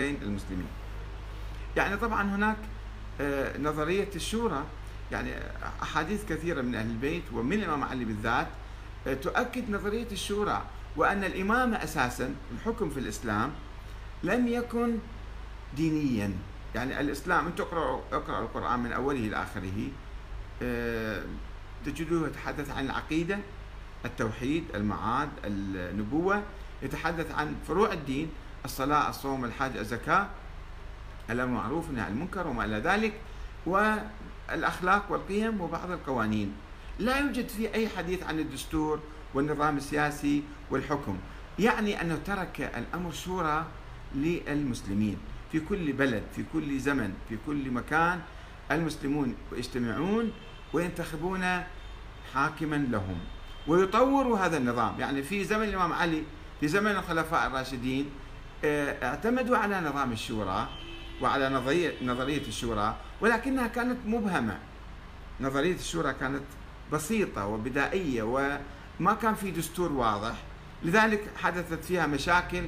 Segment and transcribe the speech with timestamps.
[0.00, 0.66] بين المسلمين.
[1.76, 2.56] يعني طبعا هناك
[3.20, 4.64] آه، نظرية الشورى
[5.12, 5.32] يعني
[5.82, 8.46] أحاديث كثيرة من أهل البيت ومن الإمام علي بالذات
[9.06, 10.62] آه، تؤكد نظرية الشورى
[10.96, 13.52] وأن الإمامة أساسا الحكم في الإسلام
[14.22, 14.98] لم يكن
[15.76, 16.32] دينيا.
[16.74, 19.88] يعني الإسلام أنت اقرأ اقرأ القرآن من أوله إلى آخره
[20.62, 21.22] آه،
[21.86, 23.38] تجدوه يتحدث عن العقيدة
[24.04, 26.42] التوحيد المعاد النبوة
[26.82, 28.30] يتحدث عن فروع الدين.
[28.66, 30.26] الصلاة الصوم الحج الزكاة
[31.30, 33.12] الأمر معروف والنهي عن المنكر وما إلى ذلك
[33.66, 36.52] والأخلاق والقيم وبعض القوانين.
[36.98, 39.00] لا يوجد فيه أي حديث عن الدستور
[39.34, 41.18] والنظام السياسي والحكم.
[41.58, 43.64] يعني أنه ترك الأمر شورى
[44.14, 45.18] للمسلمين.
[45.52, 48.20] في كل بلد في كل زمن في كل مكان
[48.70, 50.32] المسلمون يجتمعون
[50.72, 51.62] وينتخبون
[52.34, 53.18] حاكما لهم.
[53.66, 55.00] ويطوروا هذا النظام.
[55.00, 56.22] يعني في زمن الإمام علي
[56.60, 58.10] في زمن الخلفاء الراشدين
[59.02, 60.68] اعتمدوا على نظام الشورى
[61.22, 64.58] وعلى نظرية, نظرية الشورى ولكنها كانت مبهمة.
[65.40, 66.42] نظرية الشورى كانت
[66.92, 70.34] بسيطة وبدائية وما كان في دستور واضح.
[70.82, 72.64] لذلك حدثت فيها مشاكل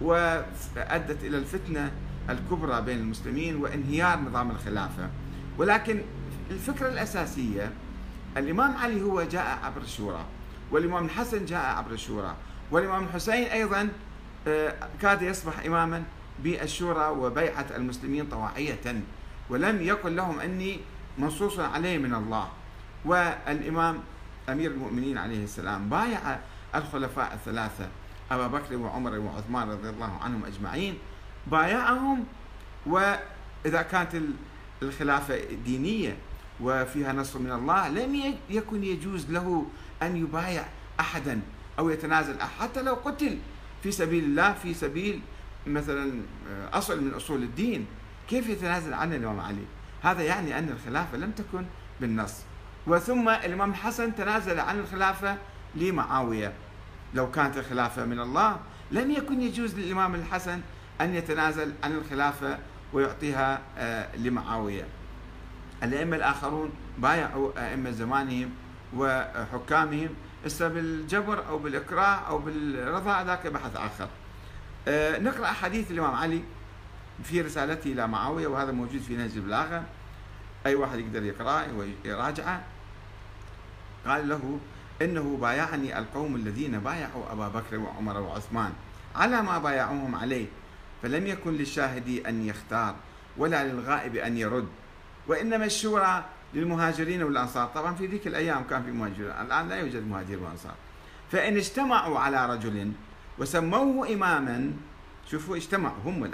[0.00, 1.92] وأدت إلى الفتنة
[2.30, 5.10] الكبرى بين المسلمين وانهيار نظام الخلافة.
[5.58, 6.00] ولكن
[6.50, 7.72] الفكرة الأساسية
[8.36, 10.24] الإمام علي هو جاء عبر الشورى
[10.70, 12.34] والإمام الحسن جاء عبر الشورى
[12.70, 13.88] والإمام الحسين أيضا آه،
[15.00, 16.02] كاد يصبح إماما
[16.42, 19.02] بالشورى وبيعة المسلمين طواعية
[19.50, 20.80] ولم يقل لهم أني
[21.18, 22.48] منصوص عليه من الله.
[23.04, 23.98] والإمام
[24.48, 26.38] أمير المؤمنين عليه السلام بايع
[26.74, 27.88] الخلفاء الثلاثة
[28.30, 30.98] أبا بكر وعمر وعثمان رضي الله عنهم أجمعين
[31.46, 32.24] بايعهم.
[32.86, 34.22] وإذا كانت
[34.82, 36.16] الخلافة دينية
[36.60, 39.66] وفيها نصر من الله لم يكن يجوز له
[40.02, 40.64] أن يبايع
[41.00, 41.40] أحدا
[41.78, 43.38] أو يتنازل حتى لو قتل.
[43.82, 45.20] في سبيل الله في سبيل
[45.66, 46.12] مثلا
[46.50, 47.86] آه، أصل من أصول الدين.
[48.28, 49.64] كيف يتنازل عنه الإمام علي؟
[50.02, 51.64] هذا يعني أن الخلافة لم تكن
[52.00, 52.34] بالنص.
[52.86, 55.36] وثم الإمام الحسن تنازل عن الخلافة
[55.74, 56.52] لمعاوية.
[57.14, 58.56] لو كانت الخلافة من الله
[58.90, 60.60] لم يكن يجوز للإمام الحسن
[61.00, 62.58] أن يتنازل عن الخلافة
[62.92, 64.84] ويعطيها آه، لمعاوية.
[65.82, 68.50] الأئمة الآخرون بايعوا أئمة زمانهم
[68.96, 70.08] وحكامهم
[70.46, 74.08] هسه بالجبر أو بالاكراه أو بالرضا ذاك بحث آخر.
[74.88, 76.42] أه نقرأ حديث الإمام علي
[77.24, 79.84] في رسالته إلى معاوية وهذا موجود في نهج البلاغة
[80.66, 81.66] أي واحد يقدر يقرأه
[82.04, 82.62] ويراجعه.
[84.06, 84.58] قال له
[85.02, 88.72] إنه بايعني القوم الذين بايعوا أبا بكر وعمر وعثمان
[89.16, 90.46] على ما بايعوهم عليه
[91.02, 92.94] فلم يكن للشاهد أن يختار
[93.36, 94.68] ولا للغائب أن يرد
[95.26, 96.24] وإنما الشورى
[96.54, 97.66] للمهاجرين والأنصار.
[97.66, 100.74] طبعا في ذيك الأيام كان في مهاجرين الآن لا يوجد مهاجرين وأنصار.
[101.32, 102.92] فإن اجتمعوا على رجل
[103.38, 104.72] وسموه إماما
[105.30, 106.30] شوفوا اجتمعوا هم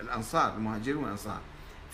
[0.00, 1.40] الأنصار المهاجرين والأنصار.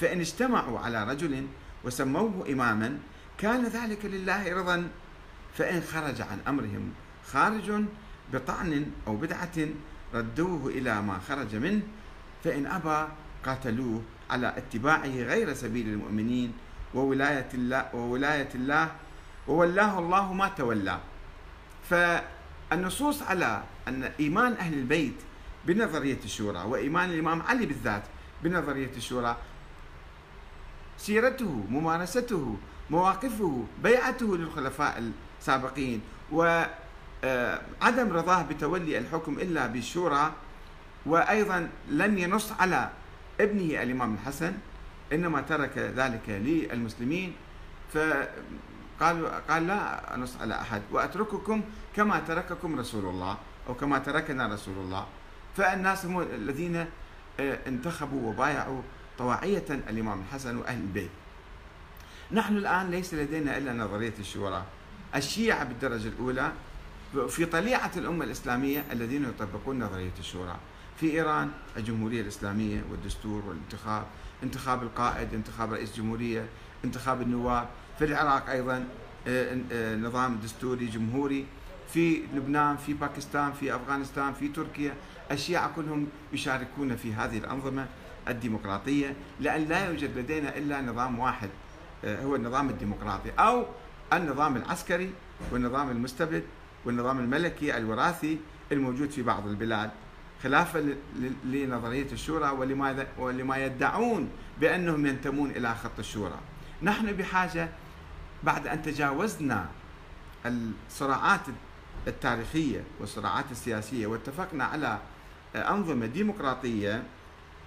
[0.01, 1.47] فإن اجتمعوا على رجل
[1.85, 2.99] وسموه إماما
[3.39, 4.89] كان ذلك لله رضا.
[5.55, 6.93] فإن خرج عن أمرهم
[7.33, 7.85] خارج
[8.33, 9.69] بطعن أو بدعة
[10.15, 11.83] ردوه إلى ما خرج منه.
[12.45, 13.09] فإن أبى
[13.47, 16.53] قاتلوه على اتباعه غير سبيل المؤمنين.
[16.95, 18.91] وولاية الله وولاية الله
[19.49, 20.99] وولاه الله ما تولى.
[21.91, 25.17] فالنصوص على أن إيمان أهل البيت
[25.67, 28.03] بنظرية الشورى وإيمان الإمام علي بالذات
[28.43, 29.37] بنظرية الشورى
[30.99, 32.57] سيرته ممارسته
[32.91, 36.01] مواقفه بيعته للخلفاء السابقين
[36.33, 36.69] وعدم
[37.25, 40.33] آه، رضاه بتولي الحكم إلا بالشورى
[41.07, 42.91] وأيضا لم ينص على
[43.41, 44.53] ابنه الإمام الحسن
[45.13, 47.33] إنما ترك ذلك للمسلمين
[47.93, 51.63] فقال قال لا أنص على أحد وأترككم
[51.97, 53.37] كما ترككم رسول الله
[53.69, 55.07] أو كما تركنا رسول الله.
[55.57, 56.87] فالناس هم الذين
[57.41, 58.83] آه، انتخبوا وبايعوا
[59.19, 61.11] طواعية الإمام الحسن وأهل البيت.
[62.33, 64.63] نحن الآن ليس لدينا إلا نظرية الشورى.
[65.17, 66.53] الشيعة بالدرجة الأولى
[67.29, 70.57] في طليعة الأمة الإسلامية الذين يطبقون نظرية الشورى.
[71.03, 74.05] في إيران الجمهورية الإسلامية والدستور والانتخاب
[74.43, 76.47] انتخاب القائد انتخاب رئيس جمهورية
[76.85, 77.69] انتخاب النواب.
[77.99, 78.85] في العراق أيضا
[79.27, 81.47] آه، آه، نظام دستوري جمهوري.
[81.93, 84.95] في لبنان في باكستان في أفغانستان في تركيا
[85.31, 87.87] الشيعة كلهم يشاركون في هذه الأنظمة
[88.29, 89.17] الديمقراطية.
[89.41, 91.51] لأن لا يوجد لدينا إلا نظام واحد
[92.05, 93.67] آه، هو النظام الديمقراطي أو
[94.13, 95.11] النظام العسكري
[95.53, 96.45] والنظام المستبد
[96.85, 98.39] والنظام الملكي الوراثي
[98.73, 99.91] الموجود في بعض البلاد.
[100.43, 100.95] خلافا
[101.45, 104.31] لنظرية الشورى ولماذا ولما يدعون
[104.61, 106.39] بأنهم ينتمون إلى خط الشورى.
[106.83, 107.69] نحن بحاجة
[108.43, 109.67] بعد أن تجاوزنا
[110.47, 111.41] الصراعات
[112.07, 114.99] التاريخية والصراعات السياسية واتفقنا على
[115.57, 117.03] أنظمة ديمقراطية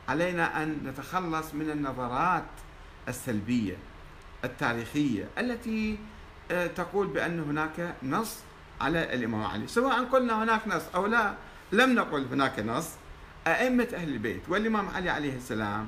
[0.10, 2.44] علينا أن نتخلص من النظرات
[3.08, 3.78] السلبية
[4.44, 5.98] التاريخية التي
[6.52, 8.38] آه، تقول بأن هناك نص
[8.82, 11.34] على الإمام علي سواء قلنا هناك نص أو لا
[11.72, 12.90] لم نقل هناك نص.
[13.48, 15.88] أئمة أهل البيت والإمام علي عليه السلام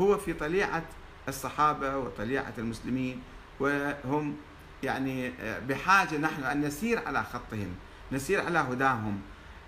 [0.00, 0.82] هو في طليعة
[1.28, 3.22] الصحابة وطليعة المسلمين
[3.60, 4.36] وهم
[4.82, 7.74] يعني آه، بحاجة نحن أن نسير على خطهم
[8.12, 9.20] نسير على هداهم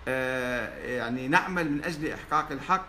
[0.08, 2.87] آه، يعني نعمل من أجل إحقاق الحق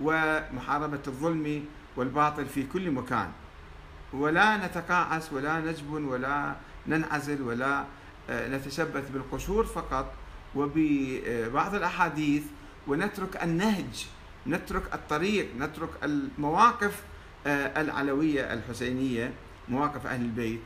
[0.00, 1.64] ومحاربة الظلم
[1.96, 3.32] والباطل في كل مكان.
[4.12, 6.54] ولا نتقاعس ولا نجبن ولا
[6.86, 7.84] ننعزل ولا
[8.30, 10.12] آه، نتشبث بالقشور فقط
[10.56, 12.42] وببعض الأحاديث
[12.88, 14.06] ونترك النهج
[14.46, 17.02] نترك الطريق نترك المواقف
[17.46, 19.32] آه، العلوية الحسينية
[19.68, 20.60] مواقف أهل البيت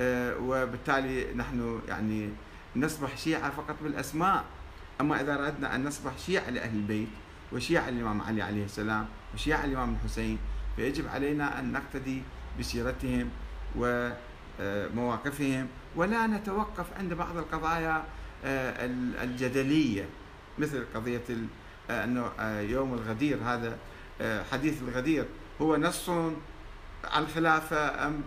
[0.00, 2.28] آه، وبالتالي نحن يعني
[2.76, 4.44] نصبح شيعة فقط بالأسماء.
[5.00, 7.08] أما إذا أردنا أن نصبح شيعة لأهل البيت
[7.52, 10.38] وشيعة الإمام علي عليه السلام وشيعة الإمام الحسين
[10.76, 12.22] فيجب علينا أن نقتدي
[12.58, 13.30] بسيرتهم
[13.76, 15.66] ومواقفهم
[15.96, 18.04] ولا نتوقف عند بعض القضايا آه،
[18.44, 20.08] الجدلية
[20.58, 21.22] مثل قضية
[21.90, 23.78] آه، أنه آه، يوم الغدير هذا
[24.52, 25.24] حديث الغدير.
[25.60, 26.10] هو نص
[27.04, 28.22] على الخلافة أم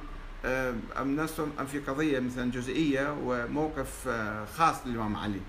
[0.98, 4.10] أم نص أم في قضية مثلا جزئية وموقف
[4.58, 5.42] خاص للإمام علي.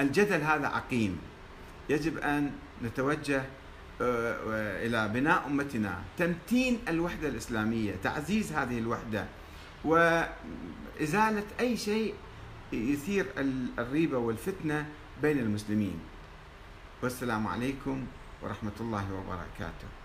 [0.00, 1.18] الجدل هذا عقيم.
[1.88, 2.50] يجب أن
[2.84, 3.42] نتوجه
[4.00, 9.26] إلى بناء أمتنا تمتين الوحدة الإسلامية تعزيز هذه الوحدة
[9.84, 12.14] وإزالة أي شيء
[12.72, 13.26] يثير
[13.78, 14.86] الريبة والفتنة
[15.22, 15.98] بين المسلمين.
[17.02, 18.06] والسلام عليكم
[18.42, 20.01] ورحمة الله وبركاته.